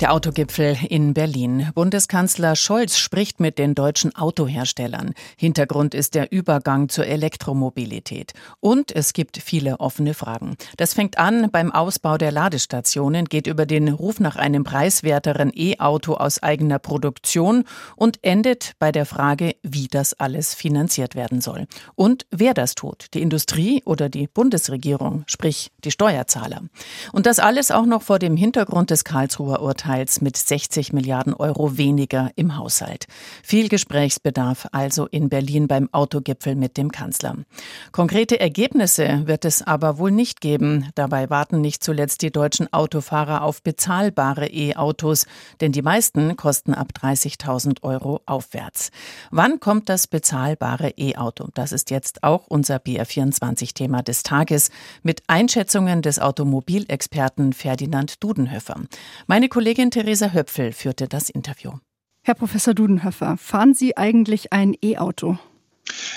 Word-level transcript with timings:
Der 0.00 0.12
Autogipfel 0.12 0.76
in 0.88 1.12
Berlin. 1.12 1.70
Bundeskanzler 1.74 2.54
Scholz 2.54 2.98
spricht 2.98 3.40
mit 3.40 3.58
den 3.58 3.74
deutschen 3.74 4.14
Autoherstellern. 4.14 5.12
Hintergrund 5.36 5.92
ist 5.92 6.14
der 6.14 6.30
Übergang 6.30 6.88
zur 6.88 7.06
Elektromobilität. 7.06 8.32
Und 8.60 8.94
es 8.94 9.12
gibt 9.12 9.38
viele 9.38 9.80
offene 9.80 10.14
Fragen. 10.14 10.56
Das 10.76 10.94
fängt 10.94 11.18
an 11.18 11.50
beim 11.50 11.72
Ausbau 11.72 12.16
der 12.16 12.30
Ladestationen, 12.30 13.24
geht 13.24 13.48
über 13.48 13.66
den 13.66 13.88
Ruf 13.88 14.20
nach 14.20 14.36
einem 14.36 14.62
preiswerteren 14.62 15.50
E-Auto 15.52 16.14
aus 16.14 16.40
eigener 16.44 16.78
Produktion 16.78 17.64
und 17.96 18.20
endet 18.22 18.74
bei 18.78 18.92
der 18.92 19.04
Frage, 19.04 19.56
wie 19.64 19.88
das 19.88 20.14
alles 20.14 20.54
finanziert 20.54 21.16
werden 21.16 21.40
soll. 21.40 21.66
Und 21.96 22.24
wer 22.30 22.54
das 22.54 22.76
tut. 22.76 23.06
Die 23.14 23.22
Industrie 23.22 23.82
oder 23.84 24.08
die 24.08 24.28
Bundesregierung, 24.28 25.24
sprich 25.26 25.72
die 25.82 25.90
Steuerzahler. 25.90 26.62
Und 27.10 27.26
das 27.26 27.40
alles 27.40 27.72
auch 27.72 27.86
noch 27.86 28.02
vor 28.02 28.20
dem 28.20 28.36
Hintergrund 28.36 28.90
des 28.90 29.02
Karlsruher 29.02 29.60
Urteils 29.60 29.87
teils 29.88 30.20
mit 30.20 30.36
60 30.36 30.92
Milliarden 30.92 31.32
Euro 31.32 31.78
weniger 31.78 32.30
im 32.36 32.58
Haushalt. 32.58 33.06
Viel 33.42 33.70
Gesprächsbedarf 33.70 34.68
also 34.70 35.06
in 35.06 35.30
Berlin 35.30 35.66
beim 35.66 35.88
Autogipfel 35.92 36.56
mit 36.56 36.76
dem 36.76 36.92
Kanzler. 36.92 37.36
Konkrete 37.90 38.38
Ergebnisse 38.38 39.22
wird 39.24 39.46
es 39.46 39.62
aber 39.62 39.96
wohl 39.96 40.10
nicht 40.10 40.42
geben. 40.42 40.90
Dabei 40.94 41.30
warten 41.30 41.62
nicht 41.62 41.82
zuletzt 41.82 42.20
die 42.20 42.30
deutschen 42.30 42.70
Autofahrer 42.70 43.42
auf 43.42 43.62
bezahlbare 43.62 44.48
E-Autos, 44.48 45.24
denn 45.62 45.72
die 45.72 45.80
meisten 45.80 46.36
kosten 46.36 46.74
ab 46.74 46.88
30.000 47.00 47.82
Euro 47.82 48.20
aufwärts. 48.26 48.90
Wann 49.30 49.58
kommt 49.58 49.88
das 49.88 50.06
bezahlbare 50.06 50.90
E-Auto? 50.98 51.48
Das 51.54 51.72
ist 51.72 51.90
jetzt 51.90 52.24
auch 52.24 52.46
unser 52.48 52.76
BR24-Thema 52.76 54.02
des 54.02 54.22
Tages 54.22 54.68
mit 55.02 55.22
Einschätzungen 55.28 56.02
des 56.02 56.18
Automobilexperten 56.18 57.54
Ferdinand 57.54 58.22
Dudenhöfer. 58.22 58.82
Meine 59.26 59.48
Kollegin 59.48 59.77
Kollegin 59.78 59.90
Theresa 59.92 60.32
Höpfel 60.32 60.72
führte 60.72 61.06
das 61.06 61.30
Interview. 61.30 61.70
Herr 62.22 62.34
Professor 62.34 62.74
Dudenhöfer, 62.74 63.36
fahren 63.36 63.74
Sie 63.74 63.96
eigentlich 63.96 64.52
ein 64.52 64.74
E-Auto? 64.82 65.38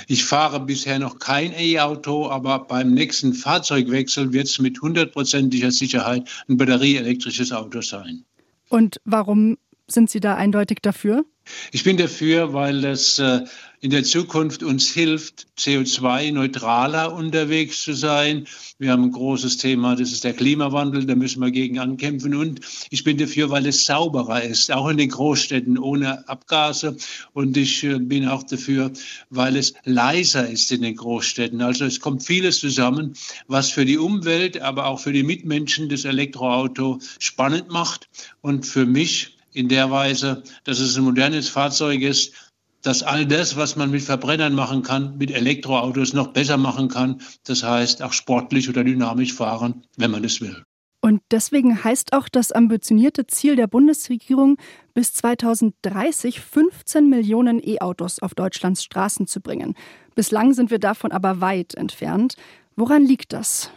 Ich 0.08 0.26
fahre 0.26 0.62
bisher 0.62 0.98
noch 0.98 1.20
kein 1.20 1.54
E-Auto, 1.54 2.28
aber 2.28 2.66
beim 2.66 2.96
nächsten 2.96 3.36
Fahrzeugwechsel 3.36 4.34
wird 4.34 4.48
es 4.48 4.58
mit 4.58 4.82
hundertprozentiger 4.82 5.70
Sicherheit 5.70 6.28
ein 6.50 6.58
batterieelektrisches 6.58 7.52
Auto 7.52 7.82
sein. 7.82 8.26
Und 8.70 9.00
warum 9.06 9.60
sind 9.88 10.10
Sie 10.10 10.22
da 10.22 10.34
eindeutig 10.34 10.80
dafür? 10.82 11.24
Ich 11.72 11.84
bin 11.84 11.98
dafür, 11.98 12.54
weil 12.54 12.84
es 12.86 13.20
äh, 13.20 13.42
in 13.82 13.90
der 13.90 14.04
Zukunft 14.04 14.62
uns 14.62 14.92
hilft, 14.92 15.48
CO2-neutraler 15.58 17.14
unterwegs 17.14 17.82
zu 17.82 17.94
sein. 17.94 18.46
Wir 18.78 18.92
haben 18.92 19.06
ein 19.06 19.12
großes 19.12 19.58
Thema, 19.58 19.96
das 19.96 20.12
ist 20.12 20.24
der 20.24 20.34
Klimawandel, 20.34 21.06
da 21.08 21.16
müssen 21.16 21.42
wir 21.42 21.50
gegen 21.50 21.80
ankämpfen. 21.80 22.36
Und 22.36 22.62
ich 22.92 23.04
bin 23.04 23.18
dafür, 23.18 23.50
weil 23.50 23.66
es 23.66 23.88
sauberer 23.88 24.44
ist, 24.44 24.72
auch 24.72 24.88
in 24.88 24.98
den 24.98 25.10
Großstädten 25.10 25.80
ohne 25.80 26.28
Abgase. 26.30 26.96
Und 27.34 27.58
ich 27.58 27.84
äh, 27.84 27.98
bin 27.98 28.28
auch 28.28 28.44
dafür, 28.44 28.92
weil 29.32 29.56
es 29.56 29.74
leiser 29.84 30.48
ist 30.48 30.72
in 30.72 30.84
den 30.84 30.96
Großstädten. 30.96 31.62
Also 31.64 31.86
es 31.86 32.00
kommt 32.00 32.24
vieles 32.24 32.60
zusammen, 32.60 33.16
was 33.48 33.72
für 33.72 33.86
die 33.86 33.98
Umwelt, 33.98 34.62
aber 34.62 34.86
auch 34.86 35.00
für 35.00 35.12
die 35.12 35.24
Mitmenschen 35.24 35.90
das 35.90 36.06
Elektroauto 36.06 37.00
spannend 37.18 37.70
macht. 37.70 38.10
Und 38.42 38.68
für 38.68 38.86
mich 38.86 39.31
in 39.54 39.68
der 39.70 39.92
Weise, 39.92 40.44
dass 40.64 40.80
es 40.80 40.98
ein 40.98 41.04
modernes 41.04 41.50
Fahrzeug 41.50 42.02
ist, 42.02 42.34
dass 42.82 43.04
all 43.04 43.26
das, 43.26 43.58
was 43.58 43.76
man 43.76 43.92
mit 43.92 44.02
Verbrennern 44.02 44.56
machen 44.56 44.82
kann, 44.82 45.18
mit 45.18 45.32
Elektroautos 45.32 46.14
noch 46.14 46.28
besser 46.28 46.58
machen 46.58 46.88
kann. 46.88 47.22
Das 47.44 47.64
heißt, 47.64 48.02
auch 48.02 48.14
sportlich 48.14 48.70
oder 48.70 48.84
dynamisch 48.84 49.34
fahren, 49.34 49.86
wenn 49.98 50.12
man 50.12 50.24
es 50.24 50.42
will. 50.42 50.64
Und 51.04 51.22
deswegen 51.32 51.84
heißt 51.84 52.14
auch 52.14 52.30
das 52.30 52.52
ambitionierte 52.52 53.26
Ziel 53.26 53.56
der 53.56 53.66
Bundesregierung, 53.68 54.58
bis 54.94 55.14
2030 55.14 56.40
15 56.40 57.10
Millionen 57.10 57.60
E-Autos 57.64 58.20
auf 58.20 58.36
Deutschlands 58.36 58.84
Straßen 58.84 59.26
zu 59.26 59.42
bringen. 59.42 59.76
Bislang 60.14 60.54
sind 60.54 60.70
wir 60.70 60.80
davon 60.80 61.12
aber 61.12 61.42
weit 61.42 61.74
entfernt. 61.74 62.36
Woran 62.76 63.04
liegt 63.04 63.34
das? 63.34 63.72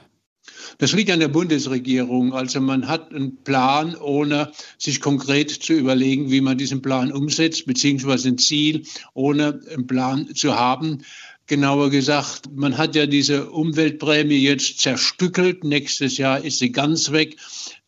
Das 0.79 0.93
liegt 0.93 1.11
an 1.11 1.21
der 1.21 1.29
Bundesregierung. 1.29 2.35
Also 2.35 2.61
man 2.61 2.89
hat 2.89 3.13
einen 3.13 3.43
Plan, 3.45 3.97
ohne 3.97 4.53
sich 4.79 5.01
konkret 5.01 5.51
zu 5.51 5.73
überlegen, 5.73 6.31
wie 6.31 6.41
man 6.41 6.59
diesen 6.59 6.83
Plan 6.83 7.13
umsetzt, 7.13 7.67
beziehungsweise 7.67 8.29
ein 8.29 8.39
Ziel, 8.39 8.85
ohne 9.15 9.61
einen 9.71 9.87
Plan 9.87 10.35
zu 10.35 10.55
haben. 10.55 11.03
Genauer 11.47 11.91
gesagt, 11.91 12.51
man 12.55 12.79
hat 12.79 12.95
ja 12.97 13.05
diese 13.05 13.51
Umweltprämie 13.51 14.39
jetzt 14.39 14.81
zerstückelt. 14.81 15.63
Nächstes 15.63 16.17
Jahr 16.17 16.43
ist 16.43 16.59
sie 16.59 16.73
ganz 16.73 17.13
weg. 17.13 17.37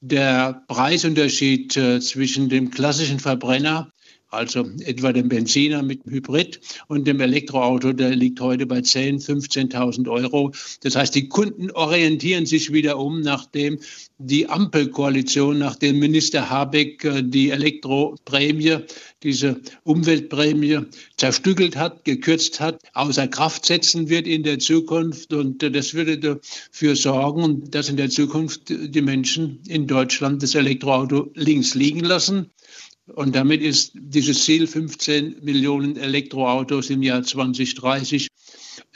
Der 0.01 0.63
Preisunterschied 0.69 1.77
äh, 1.77 2.01
zwischen 2.01 2.51
dem 2.51 2.71
klassischen 2.71 3.19
Verbrenner 3.19 3.91
also 4.29 4.69
etwa 4.81 5.13
dem 5.13 5.29
Benziner 5.29 5.83
mit 5.83 6.01
Hybrid 6.05 6.61
und 6.89 7.07
dem 7.07 7.21
Elektroauto, 7.21 7.93
der 7.93 8.11
liegt 8.11 8.41
heute 8.41 8.67
bei 8.67 8.79
10.000, 8.79 9.71
15.000 9.73 10.11
Euro. 10.11 10.53
Das 10.83 10.97
heißt, 10.97 11.15
die 11.15 11.29
Kunden 11.29 11.71
orientieren 11.71 12.45
sich 12.45 12.73
wieder 12.73 12.99
um, 12.99 13.21
nachdem 13.21 13.79
die 14.19 14.49
Ampelkoalition, 14.49 15.59
nachdem 15.59 15.99
Minister 15.99 16.51
Habeck 16.51 17.05
äh, 17.05 17.23
die 17.23 17.51
Elektroprämie, 17.51 18.79
diese 19.23 19.61
Umweltprämie 19.85 20.81
zerstückelt 21.17 21.77
hat, 21.77 22.05
gekürzt 22.05 22.61
hat, 22.61 22.81
außer 22.95 23.29
Kraft 23.29 23.67
setzen 23.67 24.09
wird 24.09 24.27
in 24.27 24.43
der 24.43 24.59
Zukunft. 24.59 25.33
Und 25.33 25.63
äh, 25.63 25.71
das 25.71 25.95
würde 25.95 26.19
dafür 26.19 26.97
sorgen, 26.97 27.71
dass 27.71 27.89
in 27.89 27.97
der 27.97 28.11
Zukunft 28.11 28.63
die 28.69 29.03
Menschen 29.03 29.61
in 29.69 29.87
Deutschland 29.87 30.43
das 30.43 30.55
Elektroauto 30.55 31.31
links 31.35 31.75
liegen 31.75 32.01
lassen 32.01 32.51
und 33.15 33.37
damit 33.37 33.63
ist 33.63 33.93
dieses 33.95 34.45
Ziel 34.45 34.67
15 34.67 35.37
Millionen 35.43 35.97
Elektroautos 35.97 36.91
im 36.91 37.03
Jahr 37.03 37.23
2030 37.23 38.29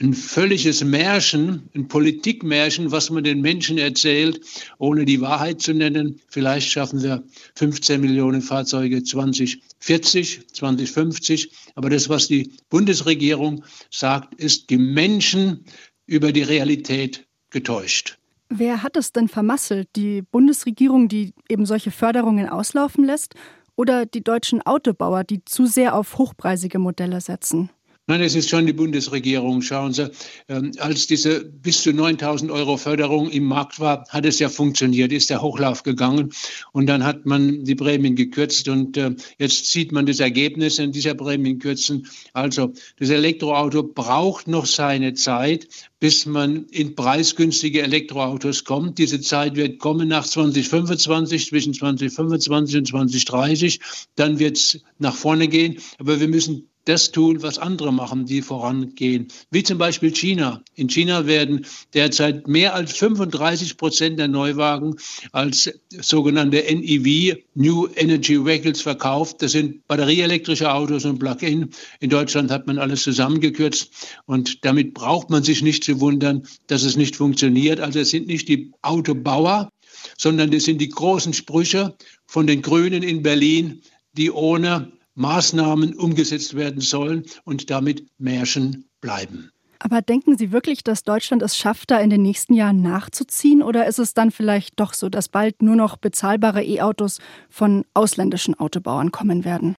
ein 0.01 0.15
völliges 0.15 0.83
Märchen, 0.83 1.69
ein 1.75 1.89
Politikmärchen, 1.89 2.91
was 2.91 3.11
man 3.11 3.23
den 3.23 3.41
Menschen 3.41 3.79
erzählt, 3.79 4.41
ohne 4.79 5.05
die 5.05 5.21
Wahrheit 5.21 5.61
zu 5.61 5.75
nennen. 5.75 6.21
Vielleicht 6.29 6.71
schaffen 6.71 7.03
wir 7.03 7.23
15 7.57 8.01
Millionen 8.01 8.43
Fahrzeuge 8.43 9.03
2040, 9.03 10.49
2050. 10.53 11.53
Aber 11.75 11.91
das, 11.91 12.09
was 12.09 12.29
die 12.29 12.53
Bundesregierung 12.69 13.65
sagt, 13.91 14.35
ist 14.35 14.71
die 14.71 14.79
Menschen 14.79 15.65
über 16.07 16.33
die 16.33 16.43
Realität 16.43 17.27
getäuscht. 17.51 18.19
Wer 18.49 18.83
hat 18.83 18.97
es 18.97 19.13
denn 19.13 19.29
vermasselt? 19.29 19.89
Die 19.95 20.23
Bundesregierung, 20.23 21.07
die 21.09 21.35
eben 21.49 21.67
solche 21.67 21.93
Förderungen 21.93 22.49
auslaufen 22.49 23.05
lässt? 23.05 23.35
Oder 23.77 24.07
die 24.07 24.23
deutschen 24.23 24.63
Autobauer, 24.63 25.25
die 25.25 25.45
zu 25.45 25.67
sehr 25.67 25.95
auf 25.95 26.19
hochpreisige 26.19 26.79
Modelle 26.79 27.21
setzen? 27.21 27.71
Nein, 28.11 28.23
es 28.23 28.35
ist 28.35 28.51
schon 28.51 28.67
die 28.67 28.73
Bundesregierung. 28.73 29.63
Schauen 29.63 29.93
Sie, 29.93 30.11
ähm, 30.49 30.73
als 30.81 31.07
diese 31.07 31.45
bis 31.45 31.83
zu 31.83 31.93
9000 31.93 32.51
Euro 32.51 32.77
Förderung 32.77 33.31
im 33.31 33.45
Markt 33.45 33.79
war, 33.79 34.05
hat 34.09 34.27
es 34.27 34.41
ja 34.41 34.49
funktioniert, 34.49 35.13
ist 35.13 35.31
der 35.31 35.43
Hochlauf 35.43 35.85
gegangen 35.85 36.33
und 36.73 36.89
dann 36.89 37.05
hat 37.05 37.25
man 37.25 37.63
die 37.63 37.77
Prämien 37.77 38.17
gekürzt 38.17 38.67
und 38.67 38.97
äh, 38.97 39.15
jetzt 39.39 39.71
sieht 39.71 39.93
man 39.93 40.07
das 40.07 40.19
Ergebnis 40.19 40.81
in 40.81 40.91
dieser 40.91 41.15
Prämienkürzen. 41.15 42.09
Also 42.33 42.73
das 42.99 43.11
Elektroauto 43.11 43.85
braucht 43.85 44.49
noch 44.49 44.67
seine 44.67 45.15
Zeit, 45.15 45.69
bis 46.01 46.27
man 46.27 46.65
in 46.71 46.97
preisgünstige 46.97 47.83
Elektroautos 47.83 48.65
kommt. 48.65 48.99
Diese 48.99 49.21
Zeit 49.21 49.55
wird 49.55 49.79
kommen 49.79 50.09
nach 50.09 50.27
2025, 50.27 51.47
zwischen 51.47 51.75
2025 51.75 52.77
und 52.77 52.89
2030. 52.89 53.81
Dann 54.17 54.41
wird 54.41 54.57
es 54.57 54.81
nach 54.99 55.15
vorne 55.15 55.47
gehen. 55.47 55.77
Aber 55.99 56.19
wir 56.19 56.27
müssen 56.27 56.70
das 56.85 57.13
tun, 57.13 57.43
was 57.43 57.59
andere 57.59 57.93
machen, 57.93 58.27
die 58.27 58.43
vorangehen. 58.43 59.29
Wie 59.51 59.63
zum 59.63 59.79
Beispiel 59.79 60.13
China. 60.13 60.63
In 60.75 60.89
China 60.89 61.27
werden 61.27 61.67
derzeit 61.95 62.49
mehr 62.49 62.75
als 62.75 62.97
35 62.97 63.77
Prozent 63.77 64.19
der 64.19 64.29
Neuwagen 64.29 64.97
als 65.33 65.71
sogenannte 65.91 66.57
NEV, 66.57 67.37
New 67.55 67.87
Energy 67.95 68.45
Vehicles, 68.45 68.81
verkauft. 68.81 69.43
Das 69.43 69.53
sind 69.53 69.87
batterieelektrische 69.89 70.73
Autos 70.73 71.05
und 71.05 71.19
Plug-in. 71.19 71.71
In 72.01 72.11
Deutschland 72.11 72.51
hat 72.51 72.67
man 72.67 72.79
alles 72.79 73.03
zusammengekürzt 73.03 73.91
und 74.27 74.65
damit 74.65 74.95
braucht 74.95 75.31
man 75.31 75.43
sich 75.43 75.63
nicht 75.63 75.85
zu 75.85 76.01
wundern, 76.01 76.47
dass 76.67 76.83
es 76.83 76.97
nicht 76.97 77.17
funktioniert. 77.17 77.81
Also 77.81 78.01
es 78.01 78.11
sind 78.11 78.27
nicht 78.27 78.49
die 78.49 78.73
Autobauer, 78.83 79.71
sondern 80.17 80.53
es 80.53 80.65
sind 80.65 80.81
die 80.81 80.89
großen 80.89 81.35
Sprüche 81.35 81.95
von 82.27 82.47
den 82.47 82.63
Grünen 82.63 83.03
in 83.03 83.23
Berlin, 83.23 83.83
die 84.13 84.31
ohne 84.31 84.93
Maßnahmen 85.21 85.95
umgesetzt 85.95 86.57
werden 86.57 86.81
sollen 86.81 87.25
und 87.45 87.71
damit 87.71 88.07
Märchen 88.19 88.87
bleiben. 89.01 89.51
Aber 89.79 90.03
denken 90.03 90.37
Sie 90.37 90.53
wirklich, 90.53 90.85
dass 90.85 91.05
Deutschland 91.05 91.43
es 91.43 91.57
schafft, 91.57 91.91
da 91.91 91.99
in 91.99 92.11
den 92.11 92.23
nächsten 92.23 92.53
Jahren 92.53 92.83
nachzuziehen? 92.83 93.63
Oder 93.63 93.87
ist 93.87 93.99
es 93.99 94.13
dann 94.13 94.31
vielleicht 94.31 94.79
doch 94.79 94.93
so, 94.93 95.09
dass 95.09 95.31
bald 95.31 95.63
nur 95.63 95.77
noch 95.77 95.97
bezahlbare 95.97 96.63
E-Autos 96.63 97.19
von 97.49 97.85
ausländischen 97.95 98.59
Autobauern 98.59 99.11
kommen 99.11 99.45
werden? 99.45 99.75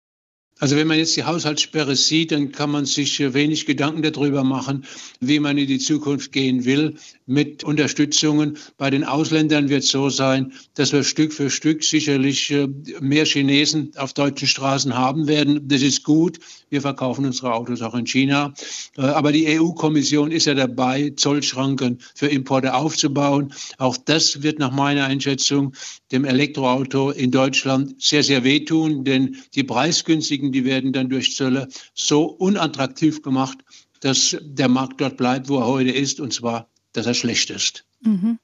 Also 0.62 0.76
wenn 0.76 0.86
man 0.86 1.00
jetzt 1.00 1.18
die 1.18 1.24
Haushaltssperre 1.24 1.96
sieht, 1.96 2.32
dann 2.32 2.52
kann 2.52 2.70
man 2.70 2.86
sich 2.86 3.20
wenig 3.34 3.66
Gedanken 3.66 4.04
darüber 4.04 4.44
machen, 4.44 4.86
wie 5.20 5.40
man 5.40 5.58
in 5.58 5.66
die 5.66 5.80
Zukunft 5.80 6.32
gehen 6.32 6.66
will 6.66 6.98
mit 7.26 7.64
Unterstützungen. 7.64 8.58
Bei 8.78 8.92
den 8.92 9.04
Ausländern 9.04 9.70
wird 9.70 9.84
es 9.84 9.90
so 9.90 10.10
sein, 10.10 10.54
dass 10.76 10.94
wir 10.94 11.04
Stück 11.04 11.34
für 11.34 11.50
Stück 11.50 11.84
sicherlich 11.84 12.52
äh, 12.52 12.68
mehr 13.00 13.26
Chinesen 13.26 13.94
auf 13.96 14.14
deutschen 14.14 14.48
Straßen 14.48 14.96
haben 14.96 15.28
werden. 15.28 15.68
Das 15.68 15.82
ist 15.82 16.04
gut. 16.04 16.38
Wir 16.70 16.82
verkaufen 16.82 17.26
unsere 17.26 17.54
Autos 17.54 17.82
auch 17.82 17.96
in 17.96 18.06
China. 18.06 18.54
Äh, 18.98 19.02
aber 19.02 19.32
die 19.32 19.48
EU-Kommission 19.60 20.30
ist 20.30 20.46
ja 20.46 20.54
dabei, 20.54 21.14
Zollschranken 21.16 21.98
für 22.14 22.28
Importe 22.28 22.76
aufzubauen. 22.76 23.52
Auch 23.80 23.98
das 23.98 24.44
wird 24.44 24.60
nach 24.60 24.72
meiner 24.72 25.06
Einschätzung 25.06 25.74
dem 26.12 26.24
Elektroauto 26.24 27.10
in 27.10 27.32
Deutschland 27.32 28.00
sehr, 28.02 28.22
sehr 28.22 28.44
wehtun, 28.44 29.06
denn 29.06 29.38
die 29.56 29.64
preisgünstigen 29.64 30.51
die 30.52 30.66
werden 30.66 30.94
dann 30.94 31.10
durch 31.10 31.36
Zölle 31.36 31.68
so 31.94 32.26
unattraktiv 32.26 33.22
gemacht, 33.22 33.60
dass 34.02 34.38
der 34.42 34.68
Markt 34.68 35.00
dort 35.02 35.18
bleibt, 35.18 35.50
wo 35.50 35.60
er 35.60 35.68
heute 35.68 35.92
ist, 35.92 36.20
und 36.20 36.34
zwar, 36.34 36.68
dass 36.94 37.06
er 37.06 37.14
schlecht 37.14 37.50
ist. 37.50 37.86
Mhm. 38.02 38.40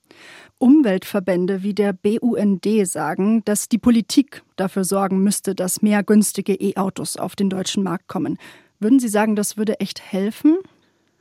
Umweltverbände 0.60 1.62
wie 1.62 1.74
der 1.74 1.94
BUND 1.94 2.68
sagen, 2.84 3.44
dass 3.46 3.70
die 3.70 3.78
Politik 3.78 4.42
dafür 4.56 4.84
sorgen 4.84 5.22
müsste, 5.22 5.54
dass 5.54 5.82
mehr 5.82 6.04
günstige 6.04 6.54
E-Autos 6.54 7.18
auf 7.18 7.36
den 7.36 7.50
deutschen 7.50 7.84
Markt 7.84 8.08
kommen. 8.08 8.38
Würden 8.80 9.00
Sie 9.00 9.08
sagen, 9.08 9.36
das 9.36 9.58
würde 9.58 9.80
echt 9.80 10.02
helfen? 10.02 10.58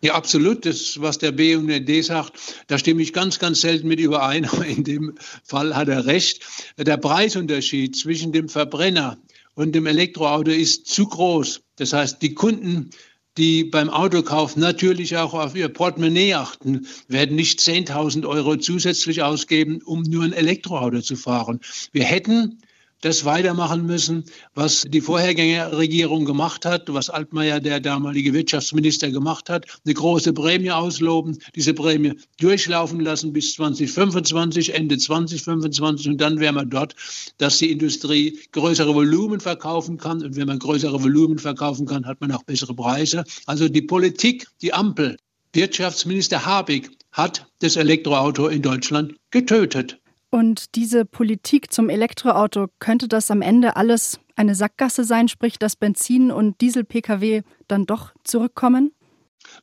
Ja, 0.02 0.14
absolut. 0.14 0.64
Das, 0.66 1.00
was 1.00 1.18
der 1.18 1.32
BUND 1.32 2.04
sagt, 2.04 2.64
da 2.66 2.78
stimme 2.78 3.02
ich 3.02 3.12
ganz, 3.12 3.38
ganz 3.38 3.62
selten 3.62 3.88
mit 3.88 3.98
überein. 3.98 4.44
Aber 4.50 4.66
in 4.66 4.84
dem 4.84 5.14
Fall 5.44 5.74
hat 5.74 5.88
er 5.88 6.06
recht. 6.06 6.46
Der 6.78 6.96
Preisunterschied 6.96 7.96
zwischen 7.96 8.32
dem 8.32 8.48
Verbrenner 8.48 9.18
und 9.56 9.72
dem 9.74 9.86
Elektroauto 9.86 10.50
ist 10.52 10.86
zu 10.86 11.06
groß. 11.08 11.62
Das 11.76 11.92
heißt, 11.92 12.22
die 12.22 12.34
Kunden, 12.34 12.90
die 13.36 13.64
beim 13.64 13.90
Autokauf 13.90 14.56
natürlich 14.56 15.16
auch 15.16 15.34
auf 15.34 15.56
ihr 15.56 15.68
Portemonnaie 15.68 16.34
achten, 16.34 16.86
werden 17.08 17.36
nicht 17.36 17.58
10.000 17.58 18.26
Euro 18.28 18.56
zusätzlich 18.56 19.22
ausgeben, 19.22 19.82
um 19.82 20.02
nur 20.02 20.24
ein 20.24 20.32
Elektroauto 20.32 21.00
zu 21.00 21.16
fahren. 21.16 21.60
Wir 21.92 22.04
hätten 22.04 22.60
das 23.00 23.24
weitermachen 23.24 23.86
müssen, 23.86 24.24
was 24.54 24.84
die 24.88 25.00
Vorhergängerregierung 25.00 26.24
gemacht 26.24 26.64
hat, 26.64 26.92
was 26.92 27.10
Altmaier, 27.10 27.60
der 27.60 27.80
damalige 27.80 28.32
Wirtschaftsminister, 28.32 29.10
gemacht 29.10 29.50
hat. 29.50 29.66
Eine 29.84 29.94
große 29.94 30.32
Prämie 30.32 30.70
ausloben, 30.70 31.38
diese 31.54 31.74
Prämie 31.74 32.14
durchlaufen 32.40 33.00
lassen 33.00 33.32
bis 33.32 33.54
2025, 33.54 34.74
Ende 34.74 34.98
2025 34.98 36.08
und 36.08 36.20
dann 36.20 36.40
wären 36.40 36.54
wir 36.54 36.64
dort, 36.64 36.94
dass 37.38 37.58
die 37.58 37.70
Industrie 37.70 38.38
größere 38.52 38.94
Volumen 38.94 39.40
verkaufen 39.40 39.98
kann. 39.98 40.22
Und 40.22 40.36
wenn 40.36 40.46
man 40.46 40.58
größere 40.58 41.02
Volumen 41.02 41.38
verkaufen 41.38 41.86
kann, 41.86 42.06
hat 42.06 42.20
man 42.20 42.32
auch 42.32 42.42
bessere 42.44 42.74
Preise. 42.74 43.24
Also 43.46 43.68
die 43.68 43.82
Politik, 43.82 44.46
die 44.62 44.72
Ampel, 44.72 45.16
Wirtschaftsminister 45.52 46.44
Habeck 46.44 46.90
hat 47.12 47.46
das 47.60 47.76
Elektroauto 47.76 48.48
in 48.48 48.60
Deutschland 48.60 49.14
getötet. 49.30 49.98
Und 50.30 50.74
diese 50.74 51.04
Politik 51.04 51.72
zum 51.72 51.88
Elektroauto, 51.88 52.66
könnte 52.78 53.08
das 53.08 53.30
am 53.30 53.42
Ende 53.42 53.76
alles 53.76 54.18
eine 54.34 54.54
Sackgasse 54.54 55.04
sein, 55.04 55.28
sprich, 55.28 55.58
dass 55.58 55.76
Benzin- 55.76 56.30
und 56.30 56.60
Diesel-Pkw 56.60 57.42
dann 57.68 57.86
doch 57.86 58.12
zurückkommen? 58.24 58.92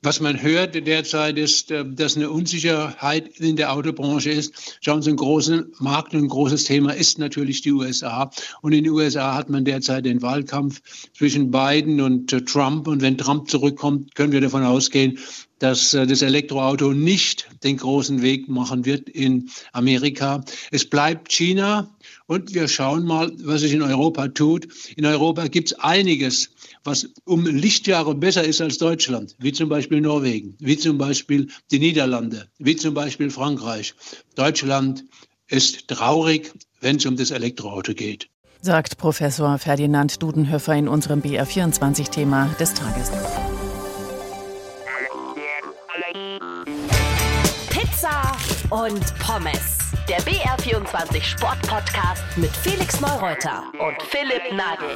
Was 0.02 0.20
man 0.20 0.42
hört 0.42 0.76
derzeit 0.76 1.38
ist, 1.38 1.72
äh, 1.72 1.86
dass 1.86 2.16
eine 2.16 2.30
Unsicherheit 2.30 3.28
in 3.40 3.56
der 3.56 3.74
Autobranche 3.74 4.32
ist. 4.32 4.78
Schauen 4.82 5.02
Sie, 5.02 5.12
ein 5.12 5.18
großer 5.18 5.66
Markt 5.80 6.14
und 6.14 6.22
ein 6.22 6.28
großes 6.28 6.64
Thema 6.66 6.92
ist 6.92 7.20
natürlich 7.20 7.62
die 7.62 7.72
USA. 7.72 8.32
Und 8.62 8.74
in 8.74 8.84
den 8.84 8.94
USA 8.94 9.36
hat 9.36 9.50
man 9.50 9.66
derzeit 9.66 10.06
den 10.06 10.22
Wahlkampf 10.22 10.82
zwischen 11.14 11.52
Biden 11.52 12.02
und 12.02 12.34
äh, 12.34 12.44
Trump. 12.44 12.88
Und 12.88 13.02
wenn 13.02 13.18
Trump 13.18 13.50
zurückkommt, 13.50 14.16
können 14.16 14.32
wir 14.32 14.42
davon 14.42 14.64
ausgehen, 14.64 15.20
dass 15.64 15.94
äh, 15.94 16.06
das 16.06 16.22
Elektroauto 16.22 16.92
nicht 16.92 17.48
den 17.64 17.78
großen 17.78 18.22
Weg 18.22 18.50
machen 18.50 18.84
wird 18.84 19.08
in 19.08 19.50
Amerika. 19.72 20.44
Es 20.72 20.90
bleibt 20.90 21.32
China 21.32 21.90
und 22.28 22.54
wir 22.54 22.68
schauen 22.68 23.06
mal, 23.06 23.32
was 23.44 23.62
sich 23.62 23.72
in 23.72 23.82
Europa 23.82 24.28
tut. 24.28 24.68
In 24.98 25.06
Europa 25.06 25.48
gibt 25.48 25.72
es 25.72 25.80
einiges, 25.80 26.50
was 26.84 27.08
um 27.24 27.46
Lichtjahre 27.46 28.14
besser 28.14 28.44
ist 28.44 28.60
als 28.60 28.78
Deutschland, 28.78 29.38
wie 29.40 29.54
zum 29.54 29.70
Beispiel 29.70 30.02
Norwegen, 30.02 30.58
wie 30.60 30.78
zum 30.78 30.98
Beispiel 30.98 31.48
die 31.72 31.80
Niederlande, 31.80 32.50
wie 32.60 32.76
zum 32.76 32.94
Beispiel 32.94 33.30
Frankreich. 33.30 33.96
Deutschland 34.36 35.06
ist 35.48 35.88
traurig, 35.88 36.52
wenn 36.82 36.98
es 36.98 37.06
um 37.06 37.16
das 37.16 37.32
Elektroauto 37.32 37.94
geht. 37.94 38.28
Sagt 38.60 38.98
Professor 38.98 39.58
Ferdinand 39.60 40.22
Dudenhöfer 40.22 40.76
in 40.76 40.90
unserem 40.90 41.22
BR24-Thema 41.22 42.54
des 42.60 42.74
Tages. 42.74 43.12
Und 48.74 49.14
Pommes. 49.20 49.78
Der 50.10 50.20
BR24 50.22 51.22
Sportpodcast 51.22 52.24
mit 52.38 52.50
Felix 52.50 53.00
Neureuter 53.00 53.66
und 53.74 54.02
Philipp 54.10 54.52
Nagel. 54.52 54.96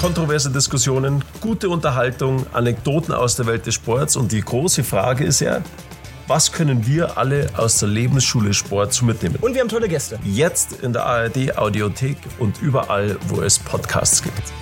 Kontroverse 0.00 0.50
Diskussionen, 0.50 1.24
gute 1.40 1.68
Unterhaltung, 1.68 2.44
Anekdoten 2.52 3.14
aus 3.14 3.36
der 3.36 3.46
Welt 3.46 3.64
des 3.64 3.76
Sports 3.76 4.16
und 4.16 4.32
die 4.32 4.40
große 4.40 4.82
Frage 4.82 5.22
ist 5.22 5.38
ja, 5.38 5.60
was 6.26 6.50
können 6.50 6.84
wir 6.84 7.16
alle 7.16 7.48
aus 7.56 7.78
der 7.78 7.90
Lebensschule 7.90 8.52
Sport 8.54 8.92
zu 8.92 9.04
mitnehmen? 9.04 9.36
Und 9.40 9.54
wir 9.54 9.60
haben 9.60 9.68
tolle 9.68 9.88
Gäste. 9.88 10.18
Jetzt 10.24 10.82
in 10.82 10.92
der 10.92 11.06
ARD 11.06 11.56
Audiothek 11.56 12.16
und 12.40 12.60
überall, 12.60 13.18
wo 13.28 13.40
es 13.40 13.56
Podcasts 13.56 14.20
gibt. 14.20 14.52